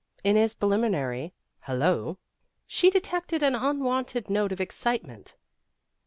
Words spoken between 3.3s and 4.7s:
an unwonted note of